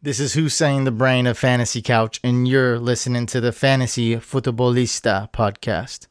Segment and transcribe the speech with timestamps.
[0.00, 5.28] This is Hussein, the brain of Fantasy Couch, and you're listening to the Fantasy Futebolista
[5.32, 6.06] podcast.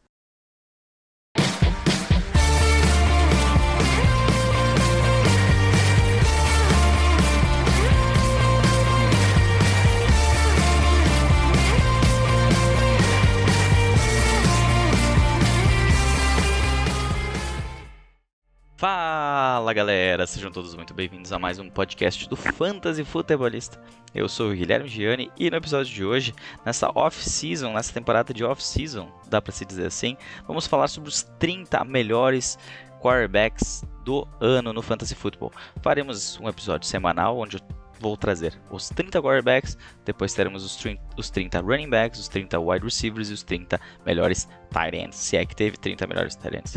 [19.58, 23.82] Fala galera, sejam todos muito bem-vindos a mais um podcast do Fantasy Futebolista.
[24.14, 26.32] Eu sou o Guilherme Gianni e no episódio de hoje,
[26.64, 30.16] nessa off-season, nessa temporada de off-season, dá para se dizer assim,
[30.48, 32.56] vamos falar sobre os 30 melhores
[33.02, 35.52] quarterbacks do ano no Fantasy Football.
[35.82, 37.62] Faremos um episódio semanal onde eu
[38.00, 42.60] vou trazer os 30 quarterbacks, depois teremos os 30, os 30 running backs, os 30
[42.60, 45.16] wide receivers e os 30 melhores tight ends.
[45.16, 46.76] Se é que teve 30 melhores tight ends.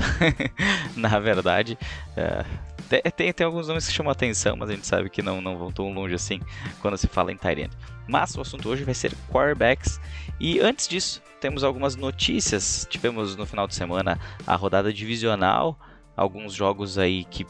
[0.97, 1.79] Na verdade,
[2.13, 5.41] uh, tem, tem alguns nomes que chamam a atenção, mas a gente sabe que não,
[5.41, 6.41] não vão tão longe assim
[6.81, 7.71] quando se fala em end.
[8.09, 10.01] Mas o assunto hoje vai ser quarterbacks.
[10.41, 12.87] E antes disso, temos algumas notícias.
[12.91, 15.79] Tivemos no final de semana a rodada divisional,
[16.17, 17.47] alguns jogos aí que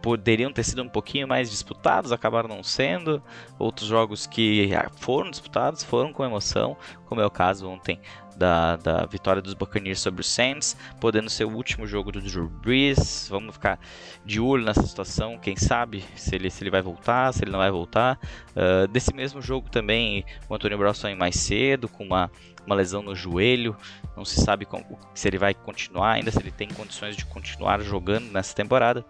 [0.00, 3.22] poderiam ter sido um pouquinho mais disputados, acabaram não sendo.
[3.58, 6.76] Outros jogos que foram disputados foram com emoção,
[7.06, 7.98] como é o caso ontem
[8.36, 12.48] da, da vitória dos Buccaneers sobre o Saints, podendo ser o último jogo do Drew
[12.48, 13.28] Brees.
[13.30, 13.78] Vamos ficar
[14.24, 17.58] de olho nessa situação, quem sabe se ele, se ele vai voltar, se ele não
[17.58, 18.18] vai voltar.
[18.50, 22.30] Uh, desse mesmo jogo também, o Antônio Brown saiu mais cedo, com uma,
[22.66, 23.76] uma lesão no joelho.
[24.16, 27.80] Não se sabe como, se ele vai continuar ainda, se ele tem condições de continuar
[27.80, 29.04] jogando nessa temporada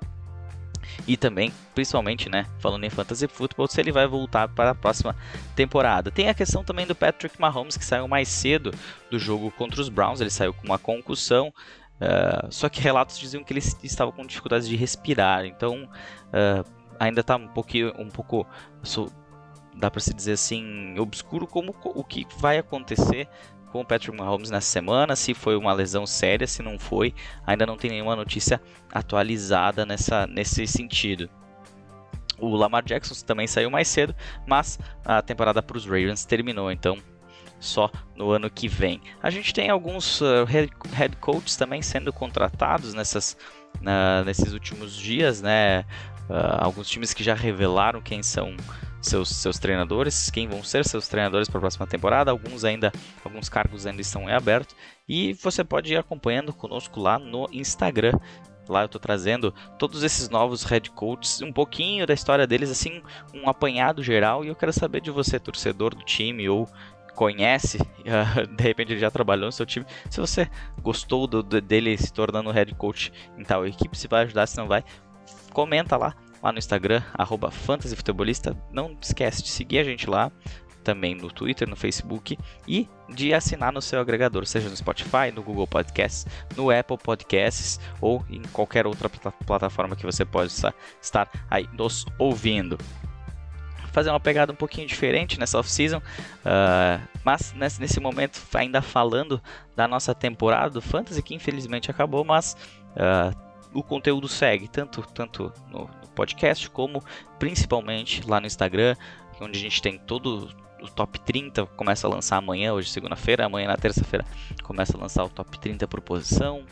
[1.07, 5.17] e também, principalmente, né, falando em fantasy football, se ele vai voltar para a próxima
[5.55, 6.11] temporada.
[6.11, 8.73] Tem a questão também do Patrick Mahomes que saiu mais cedo
[9.11, 11.53] do jogo contra os Browns, ele saiu com uma concussão.
[11.95, 17.21] Uh, só que relatos diziam que ele estava com dificuldades de respirar, então uh, ainda
[17.21, 18.47] está um um pouco,
[19.77, 23.29] dá para se dizer assim, obscuro como o que vai acontecer
[23.75, 27.13] com o Patrick Mahomes nessa semana, se foi uma lesão séria, se não foi,
[27.45, 31.29] ainda não tem nenhuma notícia atualizada nessa, nesse sentido.
[32.39, 34.15] O Lamar Jackson também saiu mais cedo,
[34.47, 36.97] mas a temporada para os Ravens terminou, então
[37.59, 39.01] só no ano que vem.
[39.21, 43.37] A gente tem alguns uh, head, coaches também sendo contratados nessas,
[43.79, 45.81] uh, nesses últimos dias, né?
[46.31, 48.57] Uh, alguns times que já revelaram quem são
[49.05, 52.31] seus, seus treinadores, quem vão ser seus treinadores para a próxima temporada.
[52.31, 52.93] Alguns ainda,
[53.25, 54.75] alguns cargos ainda estão em aberto
[55.09, 58.19] e você pode ir acompanhando conosco lá no Instagram.
[58.69, 63.03] Lá eu estou trazendo todos esses novos head coaches, um pouquinho da história deles, assim,
[63.35, 64.43] um apanhado geral.
[64.43, 66.67] E eu quero saber de você, torcedor do time ou
[67.15, 67.79] conhece,
[68.57, 70.51] de repente ele já trabalhou no seu time, se você
[70.83, 74.67] gostou do, dele se tornando head coach em tal equipe, se vai ajudar, se não
[74.67, 74.83] vai,
[75.53, 78.55] comenta lá lá no Instagram, arroba fantasyfutebolista.
[78.71, 80.31] Não esquece de seguir a gente lá,
[80.85, 82.39] também no Twitter, no Facebook
[82.69, 87.81] e de assinar no seu agregador, seja no Spotify, no Google Podcasts, no Apple Podcasts
[87.99, 92.79] ou em qualquer outra plataforma que você possa estar aí nos ouvindo.
[93.91, 99.41] Fazer uma pegada um pouquinho diferente nessa off-season, uh, mas nesse, nesse, momento ainda falando
[99.75, 102.57] da nossa temporada do Fantasy, que infelizmente acabou, mas
[102.97, 103.44] uh,
[103.75, 107.03] o conteúdo segue, tanto, tanto no, podcast, como
[107.39, 108.97] principalmente lá no Instagram,
[109.41, 110.49] onde a gente tem todo
[110.81, 114.25] o top 30, começa a lançar amanhã, hoje segunda-feira, amanhã na terça-feira
[114.63, 116.65] começa a lançar o top 30 por posição.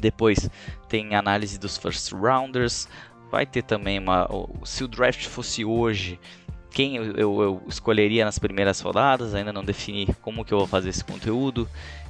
[0.00, 0.50] Depois
[0.88, 2.88] tem análise dos first rounders,
[3.30, 4.28] vai ter também uma
[4.64, 6.18] se o draft fosse hoje,
[6.70, 10.90] quem eu, eu, escolheria nas primeiras rodadas, ainda não defini como que eu vou fazer
[10.90, 11.68] esse conteúdo.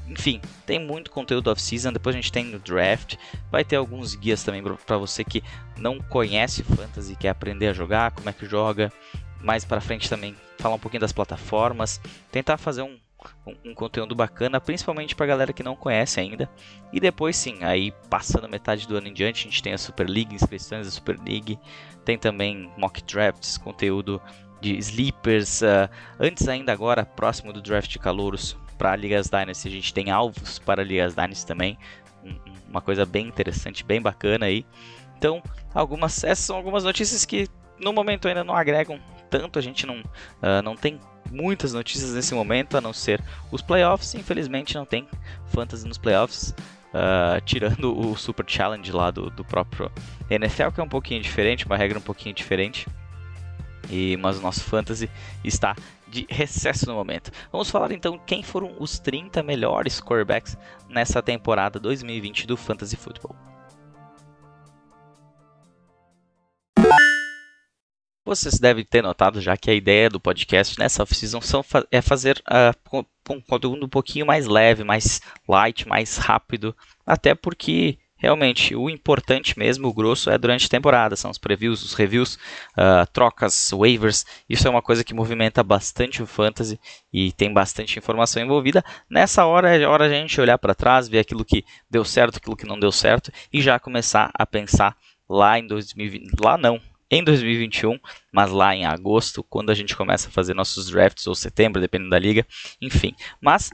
[0.09, 3.17] Enfim, tem muito conteúdo off-season, depois a gente tem o draft,
[3.51, 5.43] vai ter alguns guias também para você que
[5.79, 8.93] não conhece Fantasy, quer aprender a jogar, como é que joga.
[9.41, 12.01] Mais para frente também falar um pouquinho das plataformas,
[12.31, 12.99] tentar fazer um,
[13.47, 16.49] um, um conteúdo bacana, principalmente para galera que não conhece ainda.
[16.93, 20.09] E depois sim, aí passando metade do ano em diante, a gente tem a Super
[20.09, 21.59] League, inscrições da Super League,
[22.05, 24.21] tem também mock drafts, conteúdo
[24.61, 25.63] de sleepers.
[25.63, 29.69] Uh, antes ainda agora, próximo do draft de calouros, para Ligas Dynasty.
[29.69, 31.79] A gente tem alvos para Ligas Dynasty também.
[32.69, 34.67] Uma coisa bem interessante, bem bacana aí.
[35.17, 35.43] Então,
[35.73, 37.49] algumas, essas são algumas notícias que
[37.79, 39.59] no momento ainda não agregam tanto.
[39.59, 40.99] A gente não, uh, não tem
[41.31, 44.15] muitas notícias nesse momento, a não ser os playoffs.
[44.15, 45.09] Infelizmente, não tem
[45.47, 46.55] fantasy nos playoffs.
[46.93, 49.91] Uh, tirando o Super Challenge lá do, do próprio
[50.31, 52.87] NFL, que é um pouquinho diferente, uma regra um pouquinho diferente.
[53.91, 55.11] E, mas o nosso fantasy
[55.43, 55.77] está
[56.09, 57.31] de recesso no momento.
[57.51, 60.57] Vamos falar então quem foram os 30 melhores quarterbacks
[60.89, 63.35] nessa temporada 2020 do Fantasy Football.
[68.27, 71.41] Vocês devem ter notado já que a ideia do podcast nessa off-season
[71.91, 77.99] é fazer uh, um conteúdo um pouquinho mais leve, mais light, mais rápido, até porque
[78.17, 81.17] realmente o importante mesmo, o grosso, é durante a temporada.
[81.17, 82.35] São os previews, os reviews,
[82.77, 84.25] uh, trocas, waivers.
[84.49, 86.79] Isso é uma coisa que movimenta bastante o fantasy
[87.13, 88.85] e tem bastante informação envolvida.
[89.09, 92.57] Nessa hora é hora a gente olhar para trás, ver aquilo que deu certo, aquilo
[92.57, 94.97] que não deu certo e já começar a pensar
[95.29, 96.33] lá em 2020.
[96.41, 96.81] Lá não,
[97.11, 97.99] em 2021,
[98.33, 102.11] mas lá em agosto, quando a gente começa a fazer nossos drafts, ou setembro, dependendo
[102.11, 102.47] da liga,
[102.81, 103.15] enfim.
[103.41, 103.71] Mas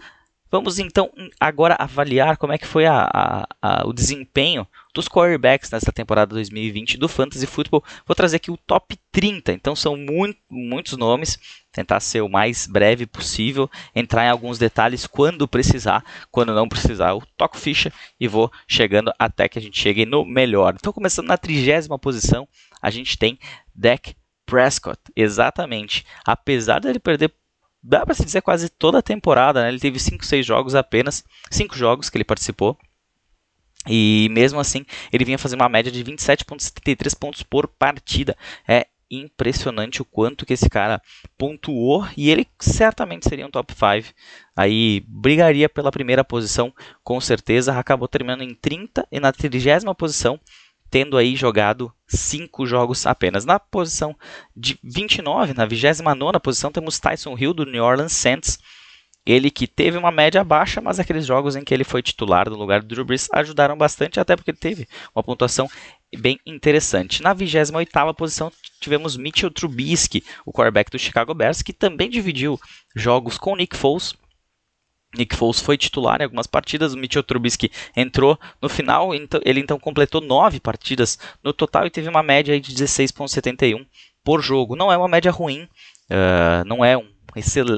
[0.50, 5.70] Vamos então agora avaliar como é que foi a, a, a, o desempenho dos quarterbacks
[5.70, 7.85] nessa temporada 2020 do Fantasy Football.
[8.05, 11.38] Vou trazer aqui o top 30, então são muito, muitos nomes,
[11.70, 17.11] tentar ser o mais breve possível, entrar em alguns detalhes quando precisar, quando não precisar
[17.11, 20.75] eu toco ficha e vou chegando até que a gente chegue no melhor.
[20.75, 22.49] Então começando na trigésima posição,
[22.82, 23.38] a gente tem
[23.73, 24.17] Dak
[24.50, 26.05] Prescott, exatamente.
[26.26, 27.32] Apesar dele perder
[27.82, 29.69] dá para se dizer quase toda a temporada, né?
[29.69, 32.77] Ele teve 5, 6 jogos apenas, 5 jogos que ele participou.
[33.88, 38.37] E mesmo assim, ele vinha fazer uma média de 27.73 pontos por partida.
[38.69, 41.03] É impressionante o quanto que esse cara
[41.37, 44.15] pontuou e ele certamente seria um top 5.
[44.55, 46.73] Aí brigaria pela primeira posição,
[47.03, 47.76] com certeza.
[47.76, 50.38] Acabou terminando em 30 e na 30 posição
[50.90, 53.44] tendo aí jogado 5 jogos apenas.
[53.44, 54.16] Na posição
[54.56, 58.58] de 29, na 29 posição, temos Tyson Hill do New Orleans Saints.
[59.25, 62.56] Ele que teve uma média baixa, mas aqueles jogos em que ele foi titular no
[62.56, 65.70] lugar do Drew Brees ajudaram bastante, até porque ele teve uma pontuação
[66.19, 67.22] bem interessante.
[67.22, 68.50] Na 28ª posição
[68.81, 72.58] tivemos Mitchell Trubisky, o quarterback do Chicago Bears, que também dividiu
[72.96, 74.14] jogos com Nick Foles
[75.17, 79.61] Nick Foles foi titular em algumas partidas, o Mitchell Trubisky entrou no final, então, ele
[79.61, 83.85] então completou nove partidas no total e teve uma média de 16,71
[84.23, 84.77] por jogo.
[84.77, 87.09] Não é uma média ruim, uh, não é um,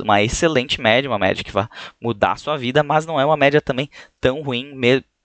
[0.03, 1.67] uma excelente média, uma média que vai
[2.01, 3.89] mudar a sua vida, mas não é uma média também
[4.21, 4.73] tão ruim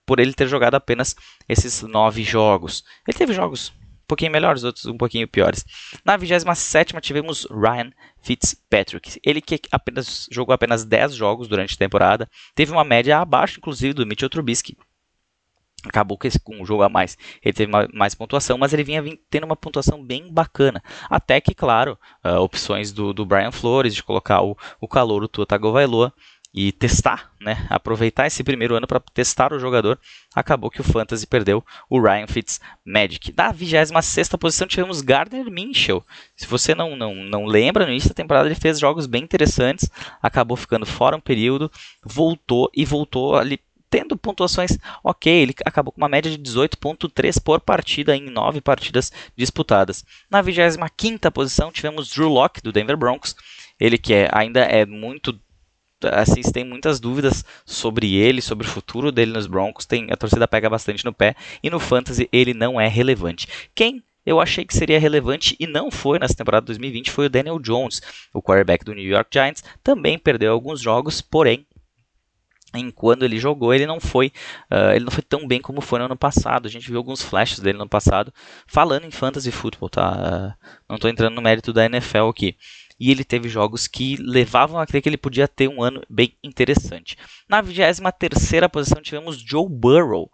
[0.06, 1.14] por ele ter jogado apenas
[1.46, 2.82] esses nove jogos.
[3.06, 3.72] Ele teve jogos
[4.08, 5.64] pouquinho melhores, outros um pouquinho piores.
[6.04, 9.20] Na 27 tivemos Ryan Fitzpatrick.
[9.22, 13.92] Ele que apenas jogou apenas 10 jogos durante a temporada, teve uma média abaixo, inclusive,
[13.92, 14.76] do Mitchell Trubisky.
[15.84, 19.00] Acabou com um jogo a mais, ele teve mais pontuação, mas ele vinha
[19.30, 20.82] tendo uma pontuação bem bacana.
[21.08, 25.28] Até que, claro, uh, opções do, do Brian Flores de colocar o, o calor, o
[25.28, 26.12] Tua Tagovailoa,
[26.52, 27.66] e testar, né?
[27.68, 29.98] Aproveitar esse primeiro ano para testar o jogador.
[30.34, 33.32] Acabou que o Fantasy perdeu o Ryan Fitzmagic.
[33.32, 36.02] Da 26 posição tivemos Gardner Minshew.
[36.36, 39.90] Se você não, não, não lembra, no início da temporada ele fez jogos bem interessantes,
[40.22, 41.70] acabou ficando fora um período,
[42.02, 43.60] voltou e voltou ali
[43.90, 49.12] tendo pontuações ok, ele acabou com uma média de 18.3 por partida em 9 partidas
[49.36, 50.04] disputadas.
[50.30, 53.34] Na 25ª posição tivemos Drew Locke do Denver Broncos,
[53.80, 55.38] ele que é, ainda é muito
[56.12, 59.86] assim, tem muitas dúvidas sobre ele, sobre o futuro dele nos Broncos.
[59.86, 63.48] Tem, a torcida pega bastante no pé e no fantasy ele não é relevante.
[63.74, 67.58] Quem eu achei que seria relevante e não foi nessa temporada 2020 foi o Daniel
[67.58, 68.02] Jones,
[68.32, 69.64] o quarterback do New York Giants.
[69.82, 71.66] Também perdeu alguns jogos, porém
[72.74, 74.30] enquanto ele jogou, ele não foi,
[74.70, 76.66] uh, ele não foi tão bem como foi no ano passado.
[76.66, 78.32] A gente viu alguns flashes dele no ano passado,
[78.66, 80.12] falando em fantasy football, tá?
[80.12, 82.56] Uh, não estou entrando no mérito da NFL aqui
[82.98, 86.34] e ele teve jogos que levavam a crer que ele podia ter um ano bem
[86.42, 87.16] interessante.
[87.48, 90.30] Na 23ª posição tivemos Joe Burrow,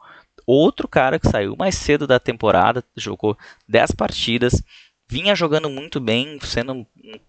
[0.46, 3.36] outro cara que saiu mais cedo da temporada, jogou
[3.68, 4.62] 10 partidas,
[5.08, 6.86] vinha jogando muito bem, sendo um,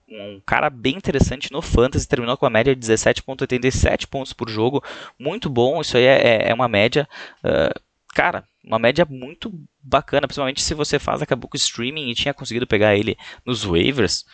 [0.10, 4.84] um, cara bem interessante no Fantasy, terminou com a média de 17,87 pontos por jogo,
[5.20, 7.08] muito bom, isso aí é, é, é uma média,
[7.44, 7.80] uh,
[8.14, 12.66] cara, uma média muito bacana, principalmente se você faz acabou com streaming e tinha conseguido
[12.66, 14.26] pegar ele nos waivers,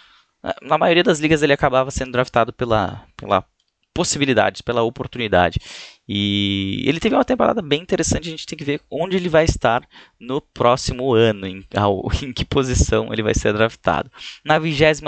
[0.62, 3.46] na maioria das ligas ele acabava sendo draftado pela, pela
[3.94, 5.60] possibilidade, pela oportunidade.
[6.08, 9.46] E ele teve uma temporada bem interessante, a gente tem que ver onde ele vai
[9.46, 9.88] estar
[10.20, 11.66] no próximo ano, em,
[12.24, 14.12] em que posição ele vai ser draftado.
[14.44, 15.02] Na 22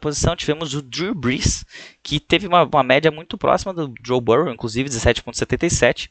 [0.00, 1.64] posição tivemos o Drew Brees,
[2.02, 6.08] que teve uma, uma média muito próxima do Joe Burrow, inclusive 17.77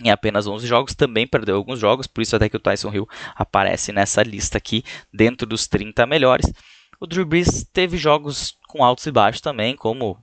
[0.00, 3.08] em apenas 11 jogos, também perdeu alguns jogos, por isso até que o Tyson Hill
[3.34, 6.46] aparece nessa lista aqui dentro dos 30 melhores.
[7.00, 10.18] O Drew Brees teve jogos com altos e baixos também, como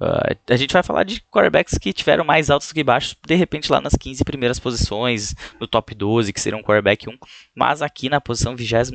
[0.00, 3.70] Uh, a gente vai falar de quarterbacks que tiveram mais altos que baixos, de repente
[3.70, 7.18] lá nas 15 primeiras posições, no top 12, que seria um quarterback 1,
[7.52, 8.92] mas aqui na posição 22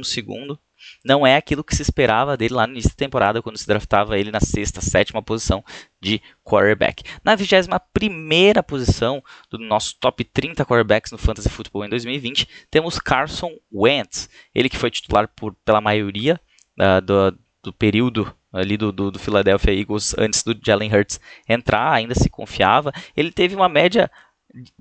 [1.04, 4.18] não é aquilo que se esperava dele lá no início da temporada, quando se draftava
[4.18, 5.64] ele na sexta, sétima posição
[6.02, 7.04] de quarterback.
[7.24, 13.52] Na 21 posição do nosso top 30 quarterbacks no Fantasy Football em 2020, temos Carson
[13.74, 16.40] Wentz, ele que foi titular por, pela maioria
[16.80, 21.92] uh, do, do período ali do, do, do, Philadelphia Eagles antes do Jalen Hurts entrar,
[21.92, 22.92] ainda se confiava.
[23.16, 24.12] Ele teve uma média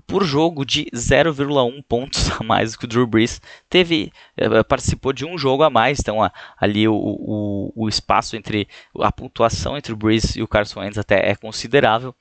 [0.06, 3.40] por jogo de 0,1 pontos a mais que o Drew Brees.
[3.68, 6.18] Teve, eh, participou de um jogo a mais, então
[6.58, 8.68] ali o, o, o espaço entre
[9.00, 12.14] a pontuação entre o Brees e o Carson Wentz até é considerável.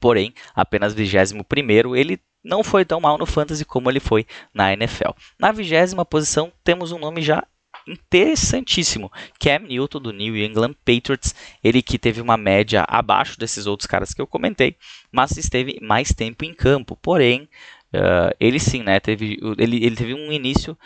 [0.00, 4.72] Porém, apenas 21 primeiro, ele não foi tão mal no fantasy como ele foi na
[4.72, 5.10] NFL.
[5.38, 7.44] Na vigésima posição temos um nome já
[7.86, 9.10] interessantíssimo.
[9.38, 14.12] Cam Newton do New England Patriots, ele que teve uma média abaixo desses outros caras
[14.12, 14.76] que eu comentei,
[15.12, 16.96] mas esteve mais tempo em campo.
[16.96, 17.48] Porém,
[17.94, 20.76] uh, ele sim, né, teve, ele, ele teve um início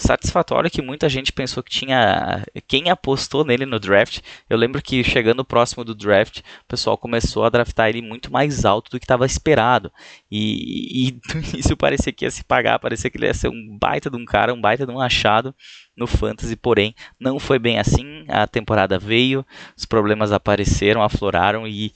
[0.00, 2.44] satisfatório que muita gente pensou que tinha.
[2.66, 7.44] Quem apostou nele no draft, eu lembro que chegando próximo do draft, o pessoal começou
[7.44, 9.92] a draftar ele muito mais alto do que estava esperado.
[10.30, 11.20] E, e
[11.58, 14.24] isso parecia que ia se pagar, parecia que ele ia ser um baita de um
[14.24, 15.54] cara, um baita de um achado
[15.96, 18.24] no fantasy, porém não foi bem assim.
[18.28, 19.44] A temporada veio,
[19.76, 21.92] os problemas apareceram, afloraram e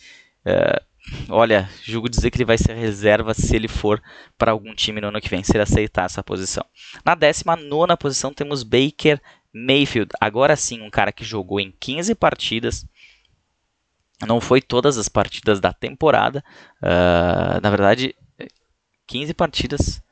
[0.46, 0.93] uh,
[1.28, 4.02] olha, julgo dizer que ele vai ser reserva se ele for
[4.38, 6.64] para algum time no ano que vem, se ele aceitar essa posição.
[7.04, 9.20] Na 19 posição temos Baker
[9.52, 12.86] Mayfield, agora sim um cara que jogou em 15 partidas.
[14.26, 16.42] Não foi todas as partidas da temporada,
[16.80, 18.14] uh, na verdade,
[19.06, 20.02] 15 partidas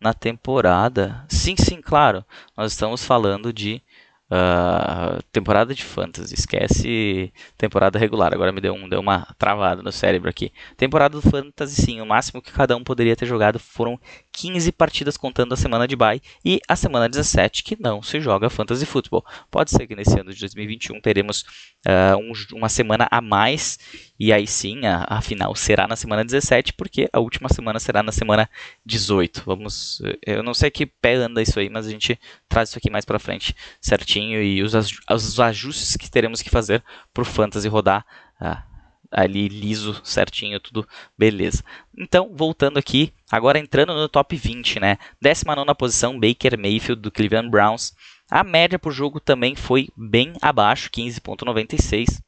[0.00, 1.24] na temporada.
[1.28, 2.24] Sim, sim, claro.
[2.56, 3.82] Nós estamos falando de
[4.30, 6.34] uh, temporada de fantasy.
[6.34, 8.32] Esquece temporada regular.
[8.32, 10.52] Agora me deu, um, deu uma travada no cérebro aqui.
[10.76, 12.00] Temporada do fantasy, sim.
[12.00, 13.98] O máximo que cada um poderia ter jogado foram
[14.32, 18.48] 15 partidas contando a semana de bye e a semana 17 que não se joga
[18.48, 19.24] fantasy futebol.
[19.50, 21.42] Pode ser que nesse ano de 2021 teremos
[21.86, 23.78] uh, um, uma semana a mais
[24.20, 28.02] e aí sim a, a, final será na semana 17 porque a última semana será
[28.02, 28.50] na semana
[28.84, 29.42] 18.
[29.46, 32.90] Vamos, eu não sei que pé anda isso aí, mas a gente traz isso aqui
[32.90, 36.84] mais para frente certinho e os, os ajustes que teremos que fazer
[37.14, 38.04] para o fantasy rodar.
[38.38, 38.70] Uh,
[39.10, 40.86] ali liso, certinho, tudo
[41.18, 41.64] beleza.
[41.96, 44.98] Então, voltando aqui, agora entrando no top 20, né?
[45.20, 47.94] 19 posição, Baker Mayfield do Cleveland Browns.
[48.30, 52.20] A média por jogo também foi bem abaixo, 15.96.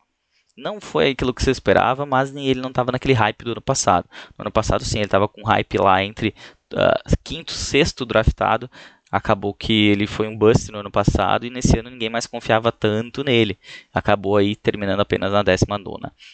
[0.62, 4.09] Não foi aquilo que você esperava, mas ele não estava naquele hype do ano passado.
[4.38, 6.35] No ano passado, sim, ele estava com hype lá entre
[6.73, 8.71] uh, quinto, sexto draftado
[9.12, 12.73] acabou que ele foi um bust no ano passado e nesse ano ninguém mais confiava
[12.73, 13.59] tanto nele.
[13.92, 15.85] Acabou aí terminando apenas na 19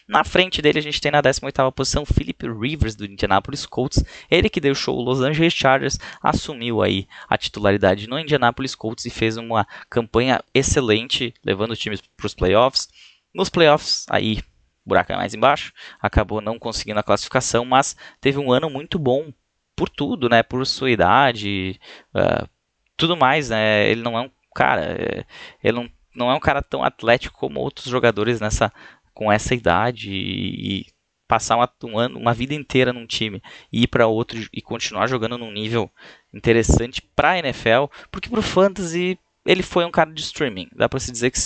[0.07, 4.49] Na frente dele a gente tem na 18 posição Philip Rivers do Indianapolis Colts, ele
[4.49, 9.37] que deixou o Los Angeles Chargers, assumiu aí a titularidade no Indianapolis Colts e fez
[9.37, 12.89] uma campanha excelente, levando o time para os playoffs.
[13.35, 14.43] Nos playoffs, aí
[14.89, 19.31] buraco é mais embaixo, acabou não conseguindo a classificação, mas teve um ano muito bom
[19.77, 20.43] por tudo, né?
[20.43, 21.79] Por sua idade,
[22.15, 22.49] uh,
[22.97, 23.89] tudo mais, né?
[23.89, 25.25] Ele não é um cara, é,
[25.63, 28.73] ele não, não é um cara tão atlético como outros jogadores nessa
[29.15, 30.87] com essa idade e, e
[31.29, 33.43] passar uma, um ano, uma vida inteira num time
[33.73, 35.91] e ir para outro e continuar jogando num nível
[36.33, 40.69] interessante para NFL, porque para o fantasy ele foi um cara de streaming.
[40.75, 41.39] Dá para se dizer que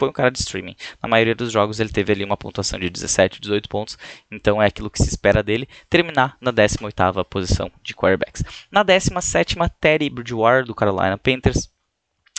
[0.00, 0.74] foi um cara de streaming.
[1.02, 3.98] Na maioria dos jogos ele teve ali uma pontuação de 17, 18 pontos,
[4.30, 8.42] então é aquilo que se espera dele, terminar na 18ª posição de quarterbacks.
[8.70, 11.70] Na 17ª, Teddy Bridgewater do Carolina Panthers,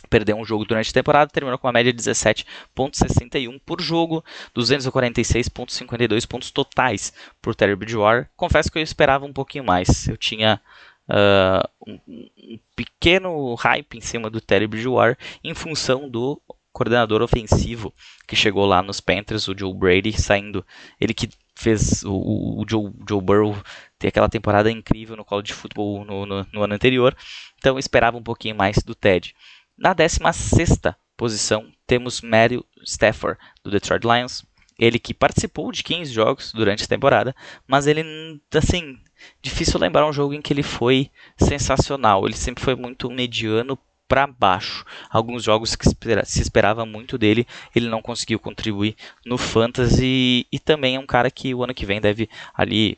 [0.10, 4.26] perdeu um jogo durante a temporada, terminou com uma média de 17.61 por jogo,
[4.58, 8.28] 246.52 pontos totais por Terry Bridgewater.
[8.36, 10.08] Confesso que eu esperava um pouquinho mais.
[10.08, 10.60] Eu tinha
[11.08, 16.42] uh, um, um, pequeno hype em cima do Terry Bridgewater em função do
[16.72, 17.94] coordenador ofensivo
[18.28, 20.66] que chegou lá nos Panthers, o Joe Brady, saindo.
[21.00, 23.56] Ele que fez o, o Joe, Joe Burrow
[24.00, 27.16] ter aquela temporada incrível no college football no, no, no ano anterior.
[27.58, 29.36] Então esperava um pouquinho mais do Ted.
[29.78, 30.80] Na 16
[31.16, 34.46] posição temos Matthew Stafford, do Detroit Lions.
[34.80, 37.36] Ele que participou de 15 jogos durante a temporada,
[37.68, 38.98] mas ele, assim,
[39.40, 42.26] difícil lembrar um jogo em que ele foi sensacional.
[42.26, 43.78] Ele sempre foi muito mediano
[44.12, 44.84] para baixo.
[45.10, 48.94] Alguns jogos que se esperava muito dele, ele não conseguiu contribuir
[49.26, 52.98] no fantasy e também é um cara que o ano que vem deve ali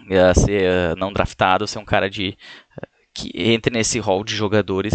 [0.00, 2.36] uh, ser uh, não draftado, ser um cara de
[2.76, 4.92] uh, que entre nesse hall de jogadores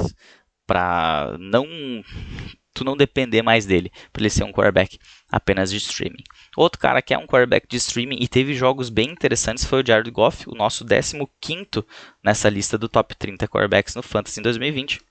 [0.68, 1.66] para não
[2.76, 6.24] tu não depender mais dele, para ele ser um quarterback apenas de streaming.
[6.56, 9.86] Outro cara que é um quarterback de streaming e teve jogos bem interessantes foi o
[9.86, 11.84] Jared Goff, o nosso 15
[12.24, 15.07] nessa lista do top 30 quarterbacks no Fantasy em 2020.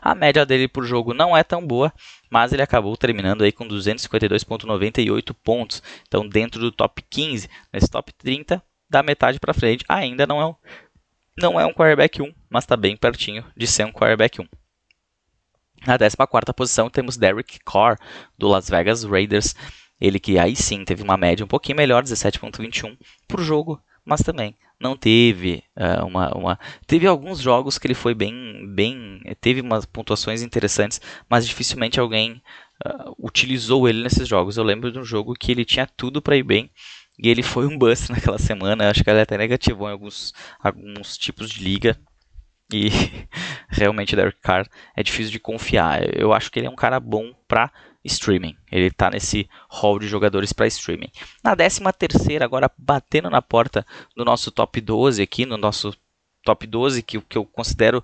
[0.00, 1.92] A média dele por jogo não é tão boa,
[2.30, 5.82] mas ele acabou terminando aí com 252.98 pontos.
[6.06, 10.46] Então, dentro do top 15, nesse top 30, da metade para frente, ainda não é
[10.46, 10.54] um,
[11.36, 14.46] não é um quarterback 1, mas está bem pertinho de ser um quarterback 1.
[15.86, 17.98] Na 14 posição temos Derek Carr,
[18.36, 19.54] do Las Vegas Raiders.
[20.00, 24.56] Ele que aí sim teve uma média um pouquinho melhor, 17.21 por jogo, mas também
[24.80, 28.32] não teve uh, uma, uma, Teve alguns jogos que ele foi bem.
[28.74, 32.42] bem teve umas pontuações interessantes, mas dificilmente alguém
[32.86, 34.56] uh, utilizou ele nesses jogos.
[34.56, 36.70] Eu lembro de um jogo que ele tinha tudo para ir bem.
[37.18, 38.90] E ele foi um bust naquela semana.
[38.90, 41.98] Acho que ele até negativou em alguns, alguns tipos de liga.
[42.72, 42.88] E
[43.68, 46.02] realmente Derek Carr é difícil de confiar.
[46.16, 47.72] Eu acho que ele é um cara bom para
[48.08, 48.56] streaming.
[48.70, 51.10] Ele está nesse hall de jogadores para streaming.
[51.42, 53.86] Na 13 terceira, agora batendo na porta
[54.16, 55.94] do nosso top 12 aqui, no nosso
[56.44, 58.02] top 12 que, que eu considero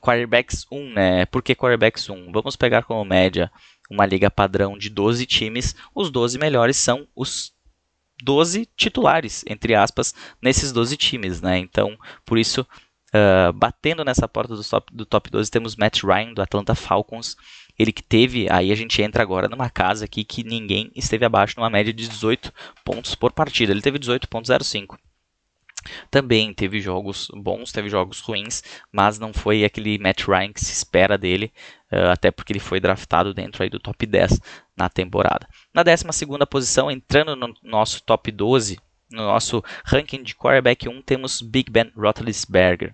[0.00, 1.26] quarterbacks 1, né?
[1.26, 2.32] Por que quarterbacks 1?
[2.32, 3.50] Vamos pegar como média
[3.90, 5.74] uma liga padrão de 12 times.
[5.94, 7.52] Os 12 melhores são os
[8.22, 11.58] 12 titulares, entre aspas, nesses 12 times, né?
[11.58, 12.66] Então, por isso,
[13.14, 17.36] uh, batendo nessa porta do top, do top 12, temos Matt Ryan, do Atlanta Falcons,
[17.80, 21.54] ele que teve, aí a gente entra agora numa casa aqui que ninguém esteve abaixo
[21.56, 22.52] numa média de 18
[22.84, 23.72] pontos por partida.
[23.72, 24.98] Ele teve 18.05.
[26.10, 30.74] Também teve jogos bons, teve jogos ruins, mas não foi aquele Matt Ryan que se
[30.74, 31.50] espera dele,
[31.90, 34.38] uh, até porque ele foi draftado dentro aí do top 10
[34.76, 35.48] na temporada.
[35.72, 36.04] Na 12
[36.50, 38.78] posição, entrando no nosso top 12,
[39.10, 42.92] no nosso ranking de quarterback 1, temos Big Ben Roethlisberger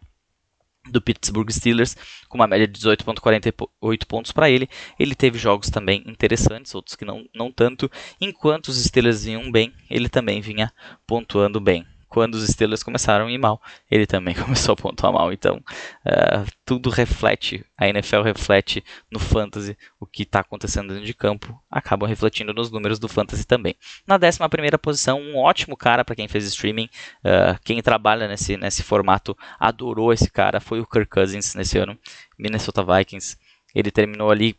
[0.91, 1.97] do Pittsburgh Steelers,
[2.29, 4.69] com uma média de 18.48 pontos para ele.
[4.99, 7.91] Ele teve jogos também interessantes, outros que não, não tanto.
[8.21, 10.73] Enquanto os Steelers vinham bem, ele também vinha
[11.07, 15.35] pontuando bem quando os Steelers começaram a ir mal, ele também começou a pontuar mal.
[15.35, 21.13] Então, uh, tudo reflete, a NFL reflete no Fantasy o que está acontecendo dentro de
[21.13, 23.77] campo, acabam refletindo nos números do Fantasy também.
[24.07, 24.39] Na 11
[24.81, 30.11] posição, um ótimo cara para quem fez streaming, uh, quem trabalha nesse, nesse formato adorou
[30.11, 31.99] esse cara, foi o Kirk Cousins nesse ano,
[32.39, 33.37] Minnesota Vikings.
[33.75, 34.57] Ele terminou ali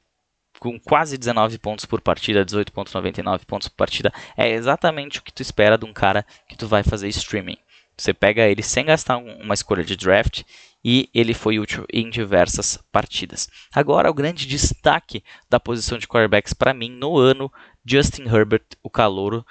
[0.59, 5.41] com quase 19 pontos por partida, 18.99 pontos por partida, é exatamente o que tu
[5.41, 7.57] espera de um cara que tu vai fazer streaming.
[7.97, 10.43] Você pega ele sem gastar uma escolha de draft
[10.85, 13.49] e ele foi útil em diversas partidas.
[13.73, 17.51] Agora, o grande destaque da posição de quarterbacks para mim no ano,
[17.83, 19.45] Justin Herbert, o calouro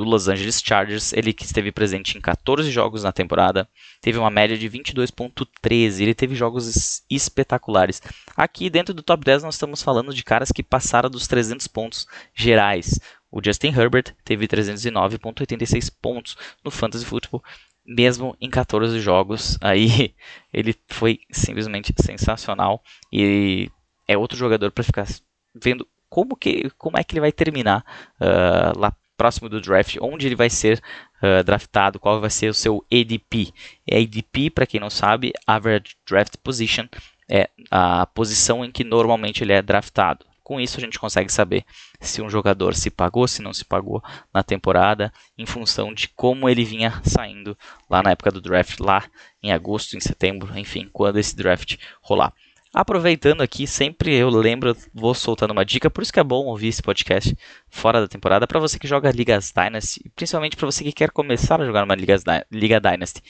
[0.00, 3.68] do Los Angeles Chargers, ele que esteve presente em 14 jogos na temporada,
[4.00, 8.00] teve uma média de 22.13, ele teve jogos espetaculares.
[8.34, 12.06] Aqui dentro do top 10 nós estamos falando de caras que passaram dos 300 pontos
[12.34, 12.98] gerais.
[13.30, 16.34] O Justin Herbert teve 309.86 pontos
[16.64, 17.44] no Fantasy Football,
[17.84, 19.58] mesmo em 14 jogos.
[19.60, 20.14] Aí
[20.50, 22.82] ele foi simplesmente sensacional
[23.12, 23.70] e
[24.08, 25.06] é outro jogador para ficar
[25.54, 27.84] vendo como que como é que ele vai terminar
[28.18, 30.82] uh, lá próximo do draft, onde ele vai ser
[31.22, 33.52] uh, draftado, qual vai ser o seu ADP.
[33.86, 36.86] ADP, para quem não sabe, Average Draft Position,
[37.28, 40.24] é a posição em que normalmente ele é draftado.
[40.42, 41.66] Com isso a gente consegue saber
[42.00, 44.02] se um jogador se pagou, se não se pagou
[44.32, 47.54] na temporada, em função de como ele vinha saindo
[47.90, 49.04] lá na época do draft, lá
[49.42, 52.32] em agosto, em setembro, enfim, quando esse draft rolar.
[52.72, 56.68] Aproveitando aqui, sempre eu lembro, vou soltando uma dica, por isso que é bom ouvir
[56.68, 57.36] esse podcast
[57.68, 61.60] fora da temporada, para você que joga Ligas Dynasty, principalmente para você que quer começar
[61.60, 63.22] a jogar uma Ligas, Liga Dynasty.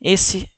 [0.00, 0.48] Esse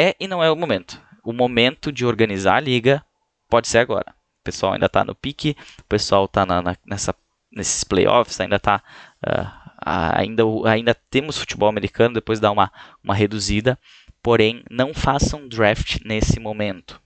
[0.00, 0.98] é e não é o momento.
[1.22, 3.04] O momento de organizar a liga
[3.50, 4.14] pode ser agora.
[4.40, 6.46] O pessoal ainda está no pique, o pessoal está
[6.86, 7.14] nessa,
[7.52, 8.82] nesses playoffs, ainda está.
[9.22, 12.72] Uh, ainda, ainda temos futebol americano, depois dá uma,
[13.04, 13.78] uma reduzida.
[14.22, 16.98] Porém, não façam draft nesse momento.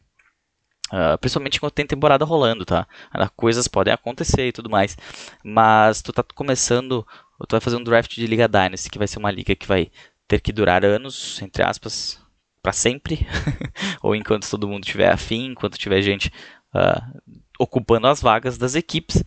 [0.93, 2.87] Uh, principalmente quando tem temporada rolando, tá?
[3.35, 4.97] Coisas podem acontecer e tudo mais.
[5.43, 7.07] Mas tu tá começando,
[7.49, 9.91] tu vai fazer um draft de Liga Dynasty, que vai ser uma liga que vai
[10.29, 12.21] ter que durar anos, entre aspas,
[12.63, 13.27] para sempre.
[14.03, 16.31] Ou enquanto todo mundo tiver afim, enquanto tiver gente
[16.75, 19.23] uh, ocupando as vagas das equipes.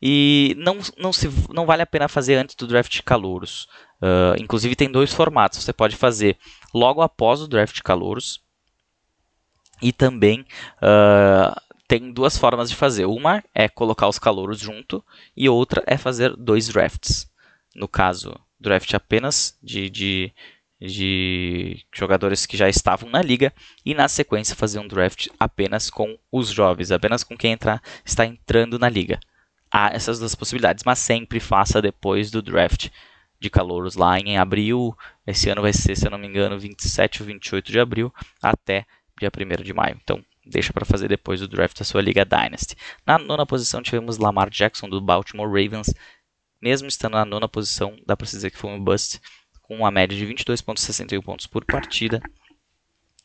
[0.00, 3.68] E não, não, se, não vale a pena fazer antes do draft de calouros.
[4.00, 5.62] Uh, inclusive tem dois formatos.
[5.62, 6.36] Você pode fazer
[6.72, 8.40] logo após o draft de calouros
[9.80, 10.44] e também
[10.78, 13.06] uh, tem duas formas de fazer.
[13.06, 15.04] Uma é colocar os calouros junto
[15.36, 17.30] e outra é fazer dois drafts.
[17.74, 20.32] No caso, draft apenas de, de,
[20.80, 23.52] de jogadores que já estavam na liga
[23.84, 28.24] e na sequência fazer um draft apenas com os jovens, apenas com quem entrar, está
[28.24, 29.18] entrando na liga.
[29.70, 32.88] Há essas duas possibilidades, mas sempre faça depois do draft
[33.40, 34.96] de calouros lá em abril.
[35.26, 38.86] Esse ano vai ser, se eu não me engano, 27 ou 28 de abril até
[39.22, 39.98] dia 1 de maio.
[40.02, 42.76] Então, deixa para fazer depois do draft da sua Liga Dynasty.
[43.06, 45.94] Na nona posição tivemos Lamar Jackson do Baltimore Ravens.
[46.60, 49.20] Mesmo estando na nona posição, dá para dizer que foi um bust,
[49.62, 52.20] com uma média de 22,61 pontos por partida.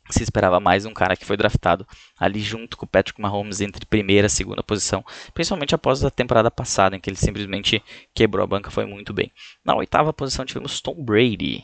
[0.09, 1.85] se esperava mais um cara que foi draftado
[2.17, 6.49] ali junto com o Patrick Mahomes entre primeira e segunda posição, principalmente após a temporada
[6.49, 7.83] passada, em que ele simplesmente
[8.13, 9.31] quebrou a banca, foi muito bem.
[9.65, 11.61] Na oitava posição tivemos Tom Brady,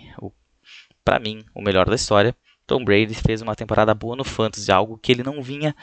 [1.03, 2.35] para mim, o melhor da história.
[2.65, 5.75] Tom Brady fez uma temporada boa no Fantasy, algo que ele não vinha,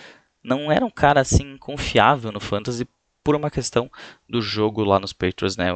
[0.42, 2.88] não era um cara assim confiável no Fantasy
[3.22, 3.90] por uma questão
[4.28, 5.66] do jogo lá nos Patriots, né?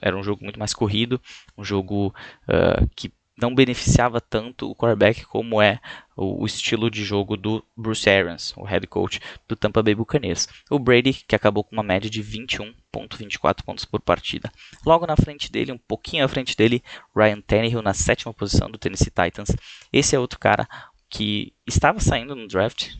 [0.00, 1.20] Era um jogo muito mais corrido,
[1.56, 2.14] um jogo
[2.48, 5.80] uh, que não beneficiava tanto o quarterback como é
[6.16, 10.48] o, estilo de jogo do Bruce Arians, o head coach do Tampa Bay Buccaneers.
[10.70, 14.52] O Brady, que acabou com uma média de 21.24 pontos por partida.
[14.84, 16.82] Logo na frente dele, um pouquinho à frente dele,
[17.16, 19.56] Ryan Tannehill na sétima posição do Tennessee Titans.
[19.92, 20.68] Esse é outro cara
[21.08, 22.90] que estava saindo no draft,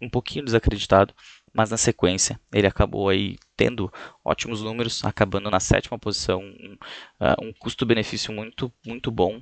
[0.00, 1.14] um pouquinho desacreditado,
[1.52, 3.92] mas na sequência ele acabou aí tendo
[4.24, 6.76] ótimos números, acabando na sétima posição, um,
[7.20, 9.40] uh, um custo-benefício muito muito bom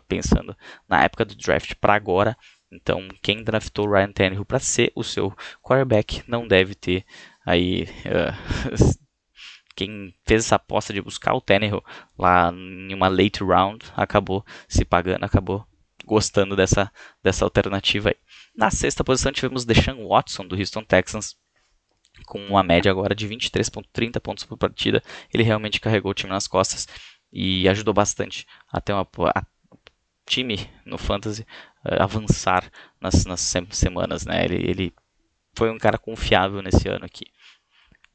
[0.00, 0.56] pensando
[0.88, 2.36] na época do draft para agora.
[2.70, 7.04] Então, quem draftou Ryan Tannehill para ser o seu quarterback não deve ter
[7.44, 7.84] aí.
[8.06, 9.02] Uh,
[9.74, 11.82] quem fez essa aposta de buscar o Tannehill
[12.18, 15.66] lá em uma late round acabou se pagando, acabou
[16.04, 16.90] gostando dessa,
[17.22, 18.16] dessa alternativa aí.
[18.54, 21.36] Na sexta posição tivemos Deshaun Watson do Houston Texans
[22.26, 25.02] com uma média agora de 23.30 pontos por partida.
[25.32, 26.86] Ele realmente carregou o time nas costas
[27.32, 29.42] e ajudou bastante a ter uma, a
[30.32, 31.42] time no fantasy
[31.84, 33.40] uh, avançar nas, nas
[33.70, 34.44] semanas, né?
[34.44, 34.94] Ele, ele
[35.54, 37.26] foi um cara confiável nesse ano aqui.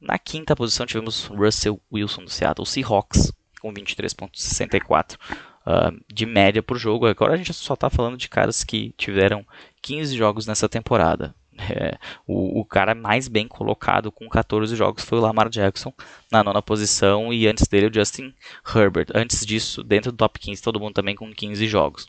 [0.00, 5.18] Na quinta posição tivemos Russell Wilson do Seattle Seahawks com 23.64 uh,
[5.66, 7.06] ah, de média por jogo.
[7.06, 9.44] Agora a gente só está falando de caras que tiveram
[9.82, 11.34] 15 jogos nessa temporada.
[11.58, 15.92] É, o, o, cara mais bem colocado com 14 jogos foi o Lamar Jackson
[16.30, 18.32] na nona posição e antes dele o Justin
[18.74, 19.08] Herbert.
[19.14, 22.06] Antes disso, dentro do top 15, todo mundo também com 15 jogos.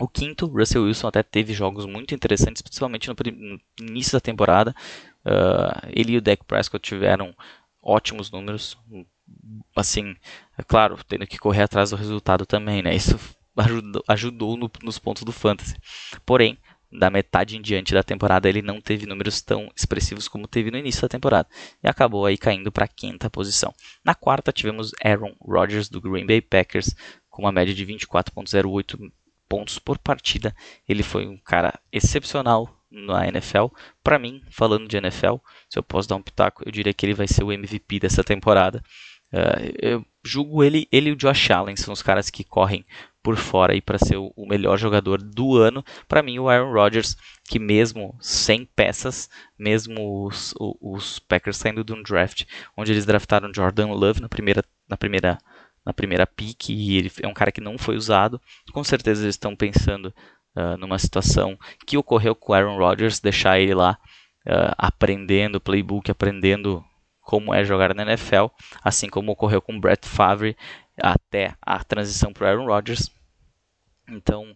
[0.00, 4.74] O quinto, Russell Wilson até teve jogos muito interessantes, principalmente no, no início da temporada.
[5.24, 7.34] Uh, ele e o Dak Prescott tiveram
[7.82, 8.78] ótimos números.
[9.76, 10.16] Assim,
[10.56, 12.94] é claro, tendo que correr atrás do resultado também, né?
[12.94, 13.18] Isso
[13.56, 15.76] ajudou, ajudou no, nos pontos do fantasy.
[16.24, 16.58] Porém,
[16.92, 20.76] da metade em diante da temporada ele não teve números tão expressivos como teve no
[20.76, 21.48] início da temporada
[21.82, 23.74] e acabou aí caindo para a quinta posição.
[24.04, 26.94] Na quarta tivemos Aaron Rodgers do Green Bay Packers
[27.30, 29.10] com uma média de 24.08
[29.48, 30.54] pontos por partida.
[30.88, 33.66] Ele foi um cara excepcional na NFL.
[34.04, 35.36] Para mim, falando de NFL,
[35.68, 38.22] se eu posso dar um pitaco, eu diria que ele vai ser o MVP dessa
[38.22, 38.82] temporada.
[39.32, 42.84] Uh, eu julgo ele, ele e o Josh Allen são os caras que correm
[43.22, 45.84] por fora para ser o, o, melhor jogador do ano.
[46.08, 51.92] Para mim, o Aaron Rodgers, que mesmo sem peças, mesmo os, os, Packers saindo de
[51.92, 52.44] um draft,
[52.76, 55.38] onde eles draftaram Jordan Love na primeira, na primeira,
[55.84, 58.40] na primeira pick, e ele é um cara que não foi usado,
[58.72, 60.12] com certeza eles estão pensando
[60.56, 61.56] uh, numa situação
[61.86, 63.98] que ocorreu com o Aaron Rodgers, deixar ele lá
[64.46, 66.84] uh, aprendendo playbook, aprendendo
[67.22, 68.46] como é jogar na NFL,
[68.82, 70.56] assim como ocorreu com Brett Favre
[71.00, 73.10] até a transição para Aaron Rodgers.
[74.08, 74.50] Então,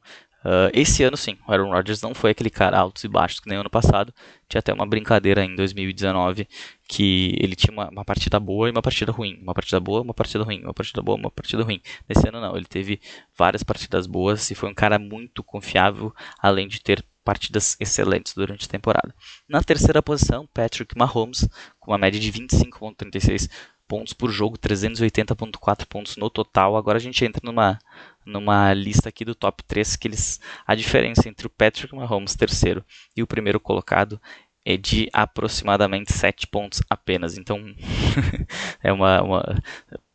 [0.45, 3.49] uh, esse ano sim, o Aaron Rodgers não foi aquele cara altos e baixos que
[3.49, 4.13] nem ano passado.
[4.49, 6.47] Tinha até uma brincadeira em 2019
[6.89, 10.15] que ele tinha uma, uma, partida boa e uma partida ruim, uma partida boa, uma
[10.15, 11.81] partida ruim, uma partida boa, uma partida ruim.
[12.09, 13.01] Nesse ano não, ele teve
[13.37, 18.67] várias partidas boas e foi um cara muito confiável, além de ter partidas excelentes durante
[18.67, 19.13] a temporada.
[19.49, 21.49] Na terceira posição, Patrick Mahomes,
[21.81, 23.51] com uma média de 25,36
[23.89, 26.77] pontos por jogo, 380.4 pontos no total.
[26.77, 27.81] Agora a gente entra numa,
[28.25, 32.85] numa lista aqui do top 3 que eles a diferença entre o Patrick Mahomes terceiro
[33.17, 34.21] e o primeiro colocado
[34.65, 37.37] é de aproximadamente 7 pontos apenas.
[37.37, 37.59] Então
[38.83, 39.63] é uma, uma,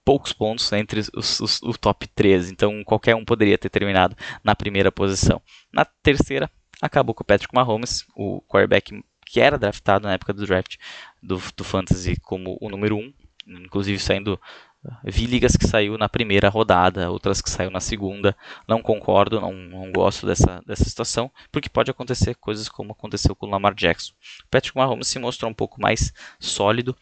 [0.05, 2.51] poucos pontos entre os, os, o top 3.
[2.51, 5.41] Então qualquer um poderia ter terminado na primeira posição.
[5.73, 6.49] Na terceira
[6.81, 10.75] acabou com o Patrick Mahomes, o quarterback que era draftado na época do draft
[11.21, 13.13] do, do Fantasy como o número 1,
[13.47, 14.39] inclusive saindo
[15.03, 18.35] vi ligas que saiu na primeira rodada, outras que saiu na segunda.
[18.67, 23.45] Não concordo, não, não gosto dessa, dessa situação, porque pode acontecer coisas como aconteceu com
[23.45, 24.13] o Lamar Jackson.
[24.49, 26.97] Patrick Mahomes se mostrou um pouco mais sólido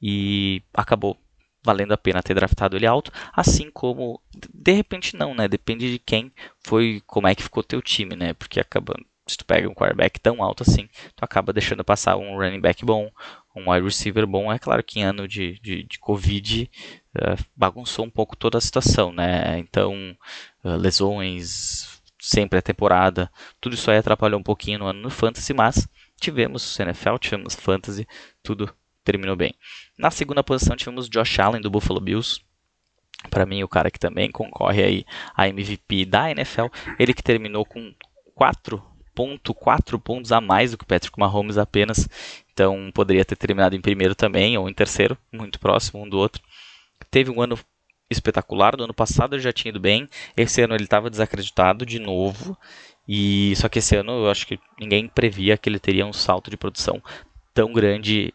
[0.00, 1.18] e acabou
[1.62, 4.20] valendo a pena ter draftado ele alto, assim como
[4.52, 5.48] de repente não, né?
[5.48, 6.30] Depende de quem
[6.62, 8.34] foi, como é que ficou teu time, né?
[8.34, 12.36] Porque acabando se tu pega um quarterback tão alto assim, tu acaba deixando passar um
[12.36, 13.10] running back bom,
[13.56, 14.52] um wide receiver bom.
[14.52, 16.70] É claro que em ano de, de, de Covid
[17.16, 19.58] uh, bagunçou um pouco toda a situação, né?
[19.58, 19.94] Então,
[20.62, 25.54] uh, lesões, sempre a temporada, tudo isso aí atrapalhou um pouquinho no ano no Fantasy,
[25.54, 25.88] mas
[26.20, 28.06] tivemos NFL, tivemos Fantasy,
[28.42, 29.54] tudo terminou bem.
[29.98, 32.40] Na segunda posição tivemos Josh Allen do Buffalo Bills.
[33.30, 36.66] Para mim, o cara que também concorre aí a MVP da NFL,
[36.98, 37.94] ele que terminou com
[38.34, 38.82] quatro
[39.16, 42.08] 1.4 pontos a mais do que o Patrick Mahomes apenas.
[42.52, 46.42] Então poderia ter terminado em primeiro também ou em terceiro, muito próximo um do outro.
[47.10, 47.58] Teve um ano
[48.10, 48.76] espetacular.
[48.76, 50.08] Do ano passado ele já tinha ido bem.
[50.36, 52.56] Esse ano ele estava desacreditado de novo.
[53.06, 56.50] E só que esse ano eu acho que ninguém previa que ele teria um salto
[56.50, 57.02] de produção
[57.52, 58.32] tão grande,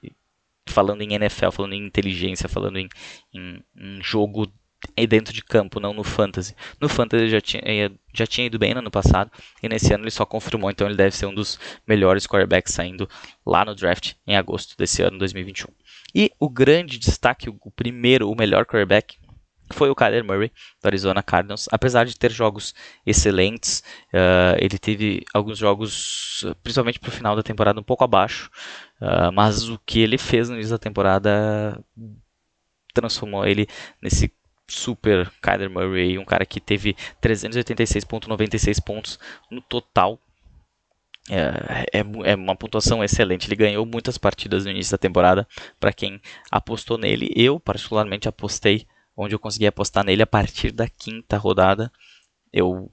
[0.67, 2.87] falando em NFL, falando em inteligência, falando em,
[3.33, 4.51] em, em jogo
[5.07, 6.55] dentro de campo, não no fantasy.
[6.79, 10.03] No fantasy ele já tinha, já tinha ido bem no ano passado e nesse ano
[10.03, 13.09] ele só confirmou, então ele deve ser um dos melhores quarterbacks saindo
[13.45, 15.67] lá no draft em agosto desse ano, 2021.
[16.13, 19.17] E o grande destaque, o primeiro, o melhor quarterback
[19.71, 21.67] foi o Kyler Murray do Arizona Cardinals.
[21.71, 22.73] Apesar de ter jogos
[23.05, 28.49] excelentes, uh, ele teve alguns jogos, principalmente para o final da temporada, um pouco abaixo.
[28.99, 31.79] Uh, mas o que ele fez no início da temporada
[32.93, 33.67] transformou ele
[34.01, 34.31] nesse
[34.69, 40.19] super Kyler Murray, um cara que teve 386.96 pontos no total.
[41.29, 43.47] É, é, é, uma pontuação excelente.
[43.47, 45.47] Ele ganhou muitas partidas no início da temporada.
[45.79, 50.87] Para quem apostou nele, eu particularmente apostei onde eu conseguia apostar nele a partir da
[50.87, 51.91] quinta rodada.
[52.51, 52.91] Eu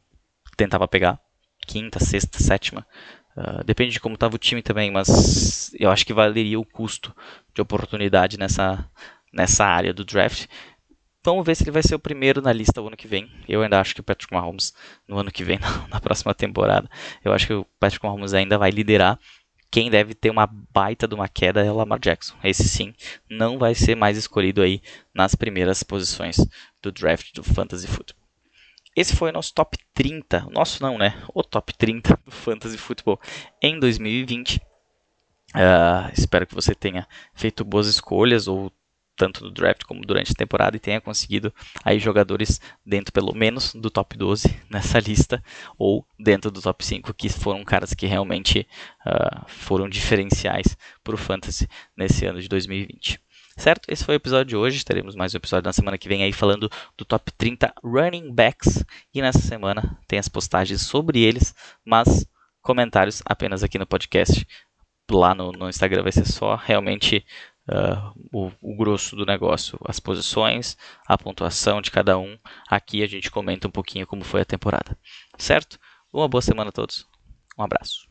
[0.57, 1.21] tentava pegar
[1.67, 2.87] quinta, sexta, sétima.
[3.37, 7.15] Uh, depende de como estava o time também, mas eu acho que valeria o custo
[7.55, 8.89] de oportunidade nessa,
[9.33, 10.47] nessa área do draft.
[11.27, 13.29] Vamos ver se ele vai ser o primeiro na lista o ano que vem.
[13.49, 14.73] Eu ainda acho que o Patrick Mahomes
[15.09, 15.59] no ano que vem,
[15.91, 16.89] na próxima temporada,
[17.25, 19.19] eu acho que o Patrick Mahomes ainda vai liderar
[19.71, 22.37] quem deve ter uma baita de uma queda é o Lamar Jackson.
[22.45, 22.95] Esse sim
[23.29, 24.81] não vai ser mais escolhido aí
[25.13, 26.37] nas primeiras posições
[26.81, 28.25] do draft do Fantasy Football.
[28.95, 31.21] Esse foi o nosso top 30, nosso não, né?
[31.35, 33.21] O top 30 do Fantasy Football
[33.61, 34.57] em 2020.
[34.57, 34.63] Uh,
[35.55, 38.73] ah, espero que você tenha feito boas escolhas ou
[39.17, 41.53] tanto no draft como durante a temporada e tenha conseguido
[41.83, 45.43] aí jogadores dentro pelo menos do top 12 nessa lista
[45.79, 48.67] ou dentro do top 5 que foram caras que realmente
[49.07, 53.21] uh, foram diferenciais para o fantasy nesse ano de 2020.
[53.59, 53.91] Certo?
[53.91, 54.85] Esse foi o episódio de hoje.
[54.85, 58.85] Teremos mais um episódio na semana que vem aí falando do top 30 running backs.
[59.15, 62.27] E nessa semana tem as postagens sobre eles, mas
[62.61, 64.47] comentários apenas aqui no podcast.
[65.11, 67.25] Lá no, no Instagram vai ser só realmente
[67.69, 70.77] uh, o, o, grosso do negócio, as posições,
[71.07, 72.39] a pontuação de cada um.
[72.69, 74.97] Aqui a gente comenta um pouquinho como foi a temporada.
[75.39, 75.79] Certo?
[76.13, 77.07] Uma boa semana a todos.
[77.59, 78.06] Um abraço.